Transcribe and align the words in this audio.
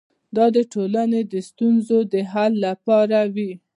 دا 0.35 0.45
د 0.55 0.57
ټولنې 0.73 1.21
د 1.33 1.33
ستونزو 1.49 1.97
د 2.13 2.15
حل 2.31 2.53
لپاره 2.65 3.19
وي. 3.35 3.51